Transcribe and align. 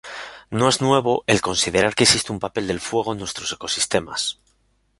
No 0.49 0.67
es 0.67 0.81
nuevo 0.81 1.23
el 1.27 1.41
considerar 1.41 1.93
que 1.93 2.05
existe 2.05 2.31
un 2.31 2.39
papel 2.39 2.65
del 2.65 2.79
fuego 2.79 3.11
en 3.13 3.19
nuestros 3.19 3.51
ecosistemas. 3.51 4.39